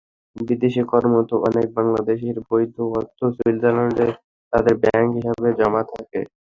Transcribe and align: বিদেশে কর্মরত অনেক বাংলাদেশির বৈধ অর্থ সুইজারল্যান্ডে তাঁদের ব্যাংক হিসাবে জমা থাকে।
বিদেশে 0.35 0.81
কর্মরত 0.91 1.31
অনেক 1.47 1.67
বাংলাদেশির 1.77 2.37
বৈধ 2.47 2.75
অর্থ 2.97 3.17
সুইজারল্যান্ডে 3.35 4.07
তাঁদের 4.53 4.75
ব্যাংক 4.83 5.09
হিসাবে 5.17 5.49
জমা 5.59 5.81
থাকে। 5.91 6.19